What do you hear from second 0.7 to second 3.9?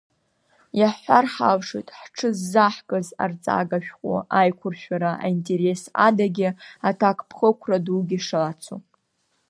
Иаҳҳәар ҳалшоит, ҳҽыззаҳкыз арҵага